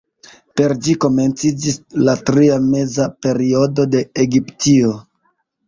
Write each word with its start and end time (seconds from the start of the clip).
Per 0.61 0.71
ĝi 0.87 0.95
komenciĝis 1.05 1.77
la 2.09 2.17
Tria 2.31 2.57
Meza 2.71 3.07
Periodo 3.29 3.89
de 3.93 4.05
Egiptio. 4.27 4.99